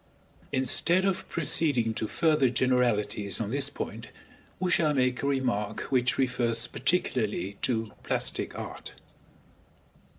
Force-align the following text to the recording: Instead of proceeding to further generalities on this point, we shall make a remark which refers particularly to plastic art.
Instead 0.51 1.05
of 1.05 1.29
proceeding 1.29 1.93
to 1.93 2.07
further 2.07 2.49
generalities 2.49 3.39
on 3.39 3.51
this 3.51 3.69
point, 3.69 4.07
we 4.59 4.71
shall 4.71 4.95
make 4.95 5.21
a 5.21 5.27
remark 5.27 5.81
which 5.91 6.17
refers 6.17 6.65
particularly 6.65 7.59
to 7.61 7.91
plastic 8.01 8.57
art. 8.57 8.95